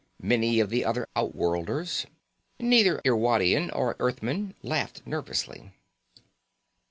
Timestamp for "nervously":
5.05-5.73